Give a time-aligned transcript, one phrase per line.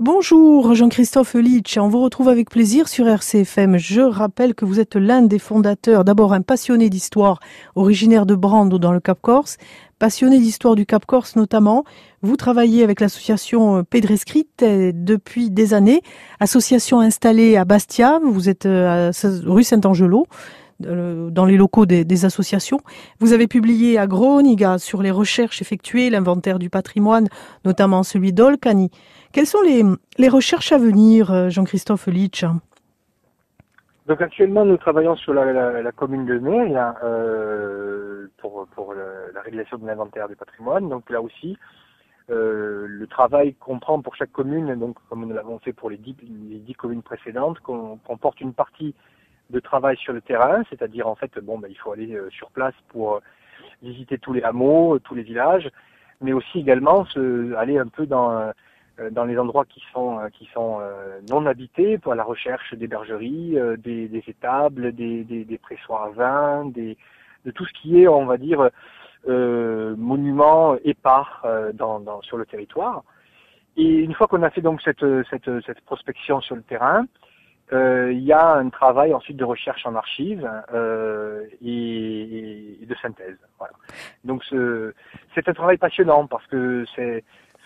[0.00, 3.76] Bonjour Jean-Christophe Litsch, on vous retrouve avec plaisir sur RCFM.
[3.76, 7.38] Je rappelle que vous êtes l'un des fondateurs, d'abord un passionné d'histoire,
[7.74, 9.58] originaire de Brando dans le Cap Corse,
[9.98, 11.84] passionné d'histoire du Cap Corse notamment.
[12.22, 16.00] Vous travaillez avec l'association Pedrescrit depuis des années,
[16.40, 19.12] association installée à Bastia, vous êtes euh,
[19.44, 22.78] rue Saint-Angelo euh, dans les locaux des, associations.
[23.18, 27.28] Vous avez publié à Groniga sur les recherches effectuées, l'inventaire du patrimoine,
[27.64, 28.90] notamment celui d'Olcani.
[29.32, 29.82] Quelles sont les,
[30.18, 32.44] les recherches à venir, euh, Jean-Christophe Litsch?
[34.06, 39.86] Donc actuellement, nous travaillons sur la, commune de Mer euh, pour, pour la réalisation de
[39.86, 40.88] l'inventaire du patrimoine.
[40.88, 41.56] Donc là aussi,
[42.30, 45.96] euh, le travail qu'on prend pour chaque commune, donc comme nous l'avons fait pour les
[45.96, 48.94] dix, les dix communes précédentes, qu'on comporte une partie
[49.50, 52.50] de travail sur le terrain, c'est-à-dire en fait, bon, ben, il faut aller euh, sur
[52.50, 53.20] place pour euh,
[53.82, 55.68] visiter tous les hameaux, tous les villages,
[56.20, 58.52] mais aussi également se, aller un peu dans
[59.00, 62.74] euh, dans les endroits qui sont euh, qui sont euh, non habités pour la recherche
[62.74, 66.96] des bergeries, des, des, étables, des, des, des, pressoirs à vin, des,
[67.44, 68.68] de tout ce qui est, on va dire,
[69.28, 73.02] euh, monument épars dans, dans, sur le territoire.
[73.76, 77.06] Et une fois qu'on a fait donc cette, cette, cette prospection sur le terrain, euh,
[77.72, 83.38] il y a un travail ensuite de recherche en archives euh, et, et, de synthèse.
[83.58, 83.74] Voilà.
[84.24, 84.44] Donc
[85.34, 86.84] c'est un travail passionnant parce que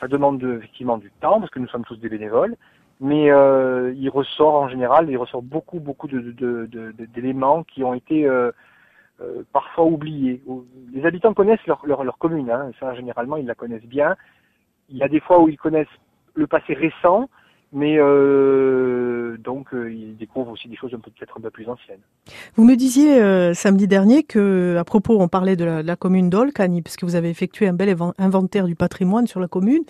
[0.00, 2.56] ça demande effectivement du temps parce que nous sommes tous des bénévoles,
[3.00, 8.26] mais euh, il ressort en général, il ressort beaucoup beaucoup d'éléments de, qui ont été
[8.26, 8.50] euh,
[9.20, 10.42] euh, parfois oubliés.
[10.92, 14.16] Les habitants connaissent leur, leur, leur commune, hein, ça généralement ils la connaissent bien.
[14.88, 15.86] Il y a des fois où ils connaissent
[16.34, 17.28] le passé récent,
[17.74, 22.00] mais euh, donc euh, ils découvrent aussi des choses peut-être un peu plus anciennes.
[22.54, 26.82] Vous me disiez euh, samedi dernier que, à propos, on parlait de la, commune d'Olcani,
[26.82, 29.82] puisque vous avez effectué un bel inventaire du patrimoine sur la commune.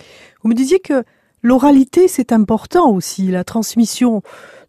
[0.43, 1.05] Vous me disiez que
[1.43, 4.23] l'oralité c'est important aussi, la transmission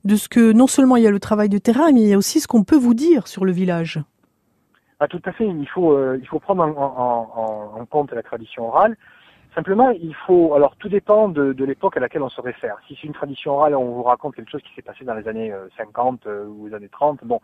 [0.04, 2.14] de ce que non seulement il y a le travail de terrain, mais il y
[2.14, 4.02] a aussi ce qu'on peut vous dire sur le village.
[5.00, 5.48] Ah, tout à fait.
[5.48, 8.98] Il faut il faut prendre en, en compte la tradition orale.
[9.56, 10.54] Simplement, il faut.
[10.54, 12.76] Alors, tout dépend de, de l'époque à laquelle on se réfère.
[12.88, 15.28] Si c'est une tradition orale, on vous raconte quelque chose qui s'est passé dans les
[15.30, 17.24] années 50 euh, euh, ou les années 30.
[17.24, 17.40] Bon,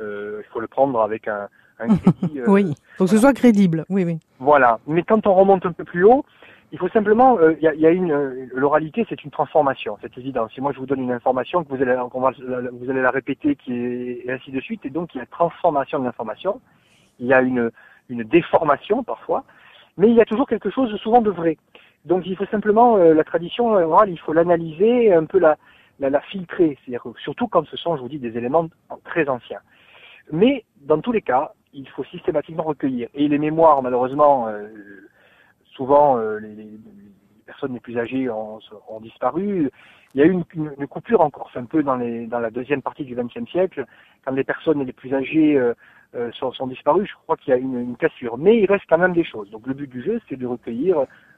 [0.00, 2.40] euh, il faut le prendre avec un, un crédit.
[2.40, 3.84] Euh, oui, il faut que ce soit crédible.
[3.88, 4.18] Oui, oui.
[4.40, 4.80] Voilà.
[4.88, 6.24] Mais quand on remonte un peu plus haut,
[6.72, 7.38] il faut simplement.
[7.40, 8.48] Il y, a, y, a, une.
[8.54, 9.96] L'oralité, c'est une transformation.
[10.02, 10.48] C'est évident.
[10.52, 11.94] Si moi je vous donne une information, que vous allez,
[12.72, 15.26] vous allez la répéter, qui est et ainsi de suite, et donc il y a
[15.26, 16.60] transformation de l'information.
[17.20, 17.70] Il y a une,
[18.08, 19.44] une déformation parfois
[19.96, 21.58] mais il y a toujours quelque chose souvent de vrai.
[22.04, 25.56] Donc il faut simplement, euh, la tradition orale, il faut l'analyser, un peu la,
[26.00, 28.68] la, la filtrer, c'est-à-dire surtout quand ce sont, je vous dis, des éléments
[29.04, 29.60] très anciens.
[30.32, 33.08] Mais dans tous les cas, il faut systématiquement recueillir.
[33.14, 34.68] Et les mémoires, malheureusement, euh,
[35.74, 36.70] souvent euh, les, les,
[37.46, 39.70] personnes les plus âgées ont, ont, disparu.
[40.14, 42.82] Il y a eu une, une, coupure encore un peu dans, les, dans la deuxième
[42.82, 43.84] partie du XXe siècle,
[44.24, 45.60] quand les personnes les plus âgées
[46.14, 48.36] euh, sont, sont, disparus, je crois qu'il y a une, une, cassure.
[48.38, 49.50] Mais il reste quand même des choses.
[49.50, 50.96] Donc le but du jeu, c'est de recueillir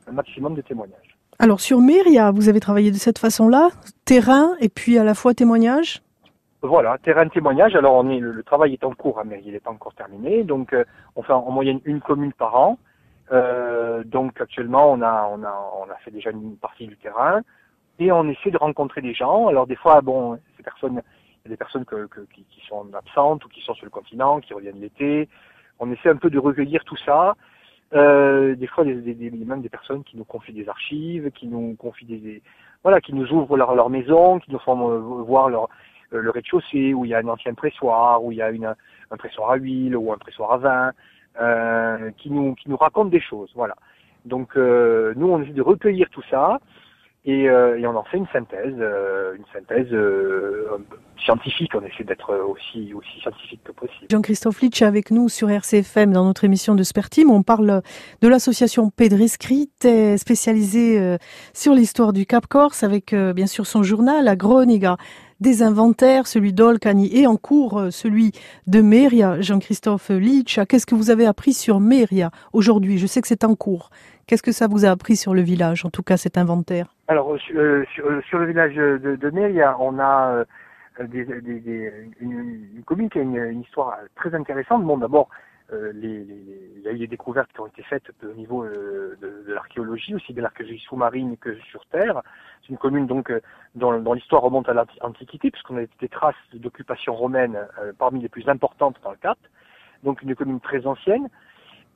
[0.08, 1.16] un maximum de témoignages.
[1.38, 3.70] Alors sur Myria, vous avez travaillé de cette façon-là,
[4.04, 6.00] terrain et puis à la fois témoignage?
[6.62, 7.74] Voilà, terrain témoignage.
[7.74, 9.94] Alors on est, le, le travail est en cours à Mairie, il n'est pas encore
[9.94, 10.44] terminé.
[10.44, 10.84] Donc euh,
[11.16, 12.78] on fait en, moyenne une commune par an.
[13.32, 17.40] Euh, donc actuellement on a, on a on a fait déjà une partie du terrain
[17.98, 19.48] et on essaie de rencontrer des gens.
[19.48, 21.02] Alors des fois bon ces personnes
[21.48, 24.54] des personnes que, que, qui, qui, sont absentes ou qui sont sur le continent, qui
[24.54, 25.28] reviennent l'été.
[25.78, 27.34] On essaie un peu de recueillir tout ça.
[27.92, 31.46] Euh, des fois, des, des, des, même des personnes qui nous confient des archives, qui
[31.46, 32.42] nous confient des,
[32.82, 35.68] voilà, qui nous ouvrent leur, leur maison, qui nous font euh, voir leur,
[36.14, 38.74] euh, le rez-de-chaussée où il y a un ancien pressoir, où il y a une,
[39.10, 40.92] un pressoir à huile ou un pressoir à vin,
[41.40, 43.74] euh, qui nous qui nous racontent des choses, voilà.
[44.24, 46.58] Donc nous on essaie de recueillir tout ça
[47.26, 50.76] et, euh, et, on en fait une synthèse, euh, une synthèse euh,
[51.24, 51.70] scientifique.
[51.74, 54.06] On essaie d'être aussi aussi scientifique que possible.
[54.10, 57.30] Jean-Christophe Litch avec nous sur RCFM dans notre émission de Spertim.
[57.30, 57.80] On parle
[58.20, 59.70] de l'association Pedrescrit,
[60.18, 61.16] spécialisée
[61.54, 64.98] sur l'histoire du Cap Corse, avec bien sûr son journal, la Groniga
[65.40, 68.32] des inventaires, celui d'Olcani et en cours celui
[68.66, 69.40] de Meria.
[69.40, 72.98] Jean-Christophe Litch, qu'est-ce que vous avez appris sur Meria aujourd'hui?
[72.98, 73.88] Je sais que c'est en cours.
[74.26, 77.34] Qu'est-ce que ça vous a appris sur le village, en tout cas cet inventaire Alors
[77.34, 80.44] euh, sur, euh, sur, le village de, de on a
[81.00, 81.26] euh, des,
[82.20, 84.84] une, une, commune qui a une, histoire très intéressante.
[84.84, 85.28] Bon, d'abord,
[85.72, 86.26] euh, les,
[86.76, 90.14] il y a eu des découvertes qui ont été faites au niveau euh, de, l'archéologie,
[90.14, 92.22] aussi de l'archéologie sous-marine que sur terre.
[92.62, 93.30] C'est une commune donc
[93.74, 97.58] dont, dont l'histoire remonte à l'Antiquité, puisqu'on a des traces d'occupation romaine
[97.98, 99.38] parmi les plus importantes dans le Cap.
[100.04, 101.28] Donc une commune très ancienne.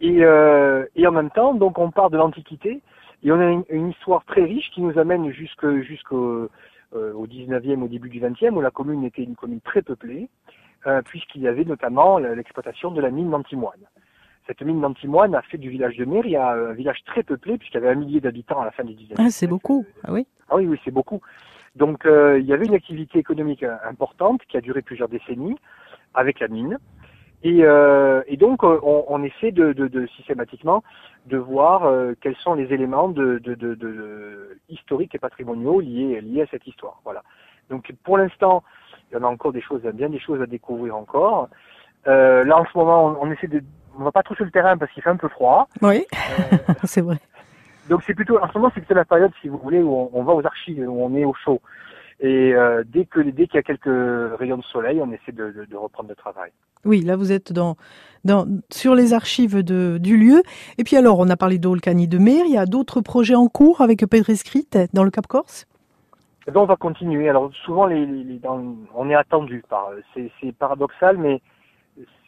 [0.00, 2.82] Et, euh, et en même temps, donc on part de l'Antiquité,
[3.22, 6.48] Et on a une, histoire très riche qui nous amène jusqu'au jusqu'au
[6.94, 10.28] euh, au 19e, au début du 20e, où la commune était une commune très peuplée,
[10.86, 13.84] euh, puisqu'il y avait notamment l'exploitation de la mine d'Antimoine.
[14.46, 17.22] Cette mine d'Antimoine a fait du village de Mer, il y a un village très
[17.22, 19.16] peuplé, puisqu'il y avait un millier d'habitants à la fin du 19e.
[19.18, 21.20] Ah, c'est beaucoup, ah oui Ah oui, oui, c'est beaucoup.
[21.76, 25.56] Donc euh, il y avait une activité économique importante qui a duré plusieurs décennies
[26.14, 26.78] avec la mine.
[27.44, 30.82] Et, euh, et donc on, on essaie de, de, de, systématiquement
[31.26, 33.40] de voir euh, quels sont les éléments de,
[34.68, 37.00] historiques et patrimoniaux liés, liés à cette histoire.
[37.04, 37.22] Voilà.
[37.70, 38.64] Donc pour l'instant,
[39.10, 41.48] il y en a encore des choses, bien des choses à découvrir encore.
[42.06, 43.62] Euh, là en ce moment, on, essaie de,
[43.98, 45.68] on va pas trop sur le terrain parce qu'il fait un peu froid.
[45.82, 46.06] Oui,
[46.84, 47.18] c'est vrai.
[47.88, 50.10] Donc c'est plutôt, en ce moment, c'est plutôt la période, si vous voulez, où on,
[50.12, 51.60] on va aux archives, où on est au chaud.
[52.20, 55.52] Et euh, dès que dès qu'il y a quelques rayons de soleil, on essaie de,
[55.52, 56.50] de, de, reprendre le travail.
[56.84, 57.76] Oui, là vous êtes dans,
[58.24, 60.42] dans sur les archives de, du lieu.
[60.78, 62.44] Et puis alors, on a parlé d'Olcani de Mer.
[62.44, 65.66] Il y a d'autres projets en cours avec Pedrescrit dans le Cap Corse?
[66.48, 67.28] Eh ben, on va continuer.
[67.28, 69.90] Alors souvent, les, les dans, on est attendu par.
[70.14, 71.40] C'est paradoxal, mais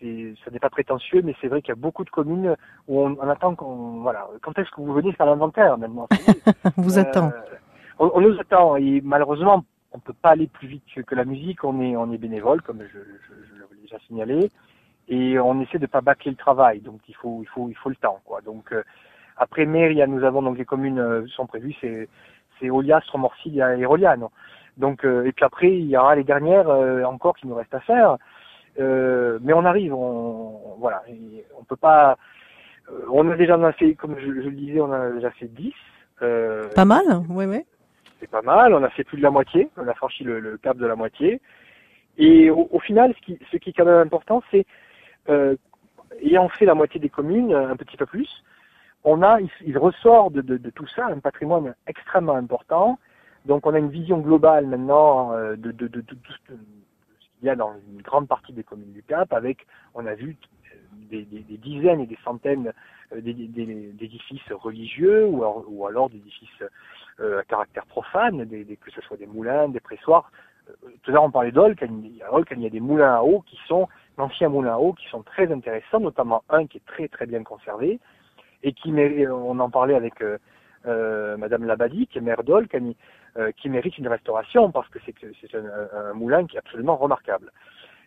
[0.00, 2.54] ça n'est pas prétentieux, mais c'est vrai qu'il y a beaucoup de communes
[2.86, 4.28] où on, on attend qu'on voilà.
[4.42, 6.08] Quand est-ce que vous venez faire l'inventaire maintenant?
[6.76, 7.26] On vous attend.
[7.28, 7.56] Euh,
[7.98, 11.64] on, on, nous attend et malheureusement on peut pas aller plus vite que, la musique.
[11.64, 14.50] On est, on est bénévole, comme je, je, je l'avais déjà signalé,
[15.08, 16.80] et on essaie de pas bâcler le travail.
[16.80, 18.40] Donc il faut, il faut, il faut le temps, quoi.
[18.40, 18.82] Donc euh,
[19.36, 22.08] après Méria, nous avons donc les communes euh, sont prévues, c'est,
[22.58, 24.30] c'est Olias, Romorcilia et Roliano.
[24.76, 26.70] Donc euh, et puis après il y aura les dernières
[27.06, 28.16] encore qui nous restent à faire.
[28.78, 31.02] mais on arrive, on, voilà,
[31.58, 32.16] on peut pas.
[33.10, 35.72] on a déjà fait, comme je, je, le disais, on a déjà fait 10.
[36.74, 37.64] pas mal, oui, oui
[38.20, 38.74] c'est pas mal.
[38.74, 39.68] On a fait plus de la moitié.
[39.76, 41.40] On a franchi le, cap de la moitié.
[42.18, 44.66] Et au, final, ce qui, ce qui est quand même important, c'est
[45.28, 45.56] euh,
[46.22, 48.28] ayant fait la moitié des communes, un petit peu plus,
[49.04, 52.98] on a, il, ressort de, de, tout ça un patrimoine extrêmement important.
[53.46, 56.58] Donc, on a une vision globale maintenant euh, de, de, tout ce qu'il
[57.42, 60.36] y a dans une grande partie des communes du Cap, avec, on a vu
[61.10, 62.72] des, des, dizaines et des centaines
[63.12, 66.68] euh, d'édifices religieux ou alors, ou alors d'édifices euh,
[67.20, 70.30] à caractère profane, que ce soit des moulins, des pressoirs.
[70.68, 72.16] Euh, tout à l'heure on parlait d'Olcan, il
[72.62, 75.50] y a des moulins à eau qui sont, d'anciens moulins à eau qui sont très
[75.52, 78.00] intéressants, notamment un qui est très très bien conservé
[78.62, 80.38] et qui mérite, on en parlait avec euh,
[80.86, 82.92] euh, Madame Labadie, qui est maire d'Olcan,
[83.36, 87.52] euh, qui mérite une restauration parce que c'est un, moulin qui est absolument remarquable.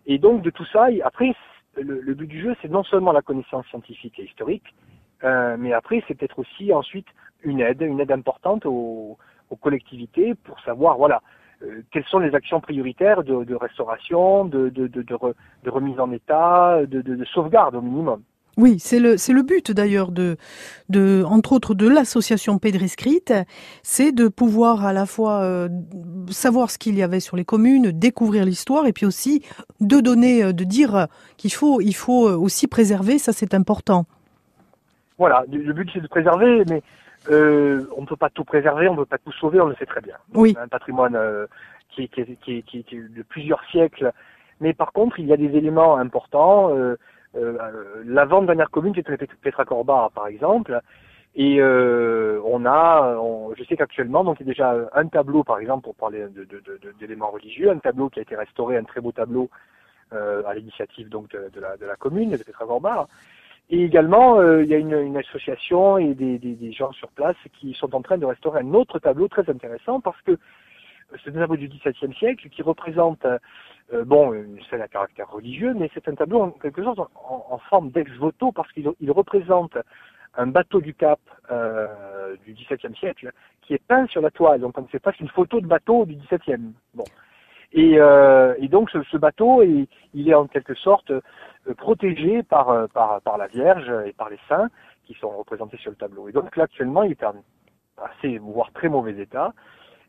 [0.06, 1.34] Et donc de tout ça, après,
[1.78, 4.76] le, but du jeu, c'est non seulement la connaissance scientifique et historique,
[5.24, 7.08] euh, mais après, c'est peut-être aussi ensuite
[7.44, 9.18] une aide, une aide importante aux,
[9.50, 11.22] aux collectivités pour savoir, voilà,
[11.64, 16.12] euh, quelles sont les actions prioritaires de, de restauration, de, de, de, de, remise en
[16.12, 18.22] état, de, de, sauvegarde au minimum.
[18.56, 20.38] Oui, c'est le c'est le but d'ailleurs de
[20.88, 23.24] de entre autres de l'association Pedrescrit,
[23.82, 25.70] c'est de pouvoir à la fois euh,
[26.30, 29.44] savoir ce qu'il y avait sur les communes, découvrir l'histoire et puis aussi
[29.82, 31.08] de donner euh, de dire
[31.38, 34.06] qu'il faut il faut aussi préserver, ça c'est important.
[35.18, 36.84] Voilà, le but c'est de préserver mais
[37.30, 39.76] euh, on ne peut pas tout préserver, on ne peut pas tout sauver, on le
[39.76, 40.16] sait très bien.
[40.34, 40.56] Oui.
[40.60, 41.48] Un patrimoine euh,
[41.90, 44.12] qui, qui, qui, qui, qui, de plusieurs siècles.
[44.60, 46.76] Mais par contre, il y a des éléments importants.
[46.76, 46.98] Euh,
[47.36, 50.80] euh, L'avant-dernière commune, c'était Petra Corba, par exemple.
[51.36, 55.44] Et euh, on a, on, je sais qu'actuellement, donc il y a déjà un tableau,
[55.44, 56.28] par exemple, pour parler
[57.00, 59.50] d'éléments de, de, religieux, un tableau qui a été restauré, un très beau tableau
[60.14, 63.08] euh, à l'initiative donc de, la, de la commune de Petra Corba.
[63.70, 67.96] Et également, euh, il y a une, association et des, gens sur place qui sont
[67.96, 70.38] en train de restaurer un autre tableau très intéressant parce que
[71.24, 75.74] c'est un tableau du XVIIe siècle qui représente, euh, bon, une scène à caractère religieux,
[75.76, 79.78] mais c'est un tableau en quelque sorte en, forme d'ex-voto parce qu'il il représente
[80.36, 81.20] un bateau du Cap
[81.52, 84.62] euh, du XVIIe siècle qui est peint sur la toile.
[84.62, 86.74] Donc on ne sait pas, c'est une photo de bateau du XVIIe.
[86.94, 87.06] Bon.
[87.74, 91.22] Et, euh, et donc ce, ce bateau, il, est en quelque sorte euh,
[91.76, 94.70] protégé par, euh, par, la Vierge et par les saints
[95.06, 96.30] qui sont représentés sur le tableau.
[96.30, 97.34] Et donc là actuellement, il est en
[97.98, 99.54] assez, voire très mauvais état,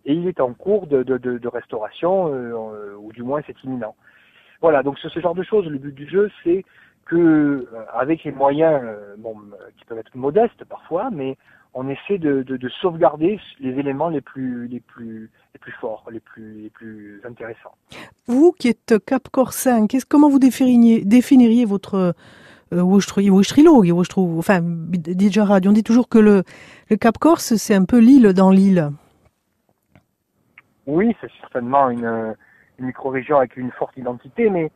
[0.04, 2.26] et il est en cours de, restauration,
[2.98, 3.94] ou du moins c'est imminent.
[4.60, 6.64] Voilà, donc sur ce genre de choses, le but du jeu, c'est
[7.06, 8.82] que avec les moyens,
[9.18, 9.36] bon,
[9.76, 11.36] qui peuvent être modestes parfois, mais
[11.74, 16.04] on essaie de, de, de, sauvegarder les éléments les plus, les plus, les plus forts,
[16.10, 17.74] les plus, les plus intéressants.
[18.26, 22.14] Vous qui êtes Cap Corsin, comment vous définiriez, définiriez votre
[22.72, 26.42] euh, enfin, on dit toujours que le,
[26.90, 28.90] le Cap Corse, c'est un peu l'île dans l'île.
[30.86, 32.34] Oui, c'est certainement une,
[32.78, 34.70] une micro-région avec une forte identité, mais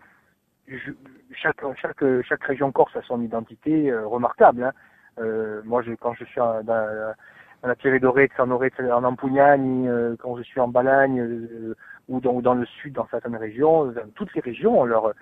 [0.66, 0.92] je,
[1.40, 4.64] chaque, chaque, chaque région corse a son identité euh, remarquable.
[4.64, 4.72] Hein.
[5.20, 7.14] Euh, moi, je, quand je suis dans,
[7.62, 11.74] on a tiré d'Orex en en Ampugnagne, quand je suis en Balagne
[12.08, 15.12] ou dans, dans, le sud, dans certaines régions, toutes les régions ont leur,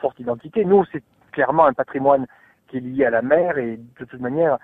[0.00, 0.64] forte identité.
[0.64, 2.26] Nous, c'est clairement un patrimoine
[2.68, 4.58] qui est lié à la mer et de toute manière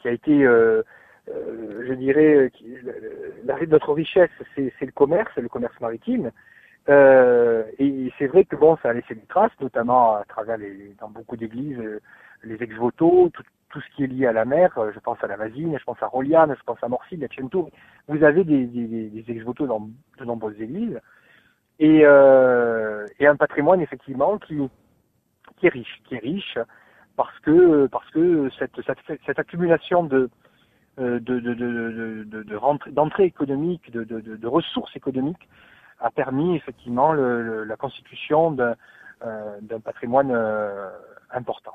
[0.00, 0.82] qui a été, euh,
[1.30, 2.76] euh, je dirais, qui,
[3.44, 6.30] la, notre richesse, c'est le commerce, le commerce maritime.
[6.90, 7.64] Euh,
[8.24, 10.56] c'est vrai que bon, ça a laissé des traces, notamment à travers
[10.98, 12.00] dans beaucoup d'églises, euh,
[12.42, 14.72] les ex-voto, tout, ce qui est lié à la mer.
[14.78, 17.28] Euh, je pense à la Vasine, je pense à Roliane, je pense à Morcille, à
[17.36, 17.68] Cento.
[18.08, 20.98] Vous avez des, des, des ex-voto dans de nombreuses églises
[21.78, 24.58] et, euh, un patrimoine effectivement qui,
[25.62, 26.56] est riche, qui est riche
[27.16, 30.30] parce que parce que cette, accumulation de
[30.96, 35.48] de, de, de, de, de d'entrée économique, de, de, de, ressources économiques,
[36.04, 38.76] a permis effectivement la constitution d'un,
[39.26, 40.90] euh, patrimoine euh,
[41.32, 41.72] important.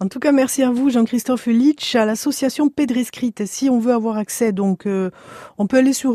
[0.00, 3.46] En tout cas, merci à vous, Jean-Christophe Litch, à l'association Pédrescrite.
[3.46, 5.10] Si on veut avoir accès, donc, euh,
[5.58, 6.12] on peut aller sur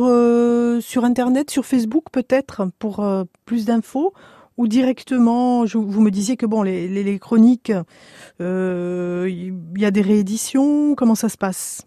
[0.82, 3.06] sur internet, sur Facebook peut-être pour
[3.44, 4.14] plus d'infos,
[4.56, 5.66] ou directement.
[5.66, 7.74] Vous me disiez que bon, les chroniques,
[8.40, 10.96] il y a des rééditions.
[10.96, 11.86] Comment ça se passe?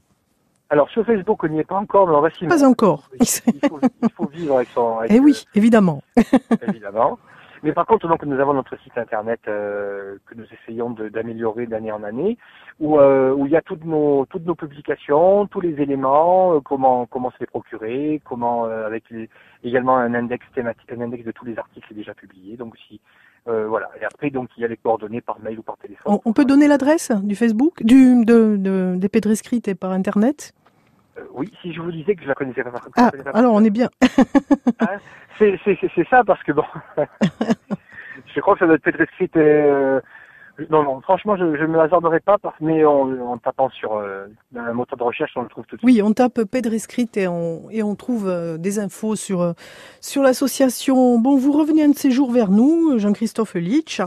[0.69, 3.09] Alors sur Facebook, on n'y est pas encore, mais on va s'y Pas encore.
[3.21, 3.27] Il
[3.69, 4.99] faut, il faut, vivre avec son.
[5.09, 6.03] eh oui, évidemment.
[6.69, 7.19] évidemment.
[7.63, 11.91] Mais par contre, donc, nous avons notre site internet euh, que nous essayons d'améliorer d'année
[11.91, 12.37] en année,
[12.81, 16.61] où, euh, où il y a toutes nos, toutes nos publications, tous les éléments, euh,
[16.61, 19.29] comment, comment se les procurer, comment, euh, avec les,
[19.65, 22.57] également un index thématique, un index de tous les articles déjà publiés.
[22.57, 23.01] Donc, si,
[23.49, 23.91] euh, voilà.
[24.01, 26.19] Et après, donc, il y a les coordonnées par mail ou par téléphone.
[26.25, 30.53] On, peut donner l'adresse du Facebook, du, de, de, des Pédrescrites et par internet?
[31.17, 32.73] Euh, oui, si je vous disais que je la connaissais pas.
[32.97, 33.89] Ah, alors on est bien.
[34.81, 34.99] Hein,
[35.39, 36.65] c'est ça parce que bon,
[38.35, 39.37] je crois que ça doit être écrite.
[39.37, 40.01] Euh,
[40.71, 44.27] non, non, franchement, je ne me hasarderai pas, parce, mais en, en tapant sur euh,
[44.57, 45.87] un moteur de recherche, on le trouve tout de suite.
[45.87, 49.53] Oui, on tape Pedrescrite et on, et on trouve euh, des infos sur, euh,
[50.01, 51.19] sur l'association.
[51.19, 54.01] Bon, vous revenez un de ces jours vers nous, Jean-Christophe Litch,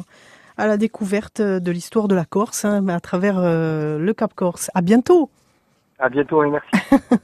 [0.57, 4.69] à la découverte de l'histoire de la Corse hein, à travers le Cap Corse.
[4.73, 5.29] À bientôt.
[5.99, 6.69] À bientôt et merci.